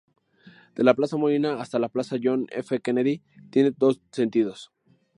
[0.73, 2.79] De la plaza Molina hasta la plaza John F.
[2.81, 4.71] Kennedy tiene dos sentidos.